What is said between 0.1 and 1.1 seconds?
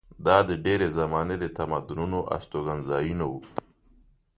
دا د ډبرې